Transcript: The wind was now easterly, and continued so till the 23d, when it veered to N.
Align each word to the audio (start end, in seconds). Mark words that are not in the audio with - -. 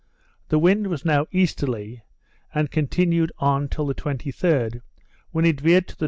The 0.49 0.57
wind 0.57 0.87
was 0.87 1.05
now 1.05 1.27
easterly, 1.31 2.01
and 2.55 2.71
continued 2.71 3.31
so 3.39 3.67
till 3.67 3.85
the 3.85 3.93
23d, 3.93 4.81
when 5.29 5.45
it 5.45 5.61
veered 5.61 5.89
to 5.89 5.91
N. 5.93 5.97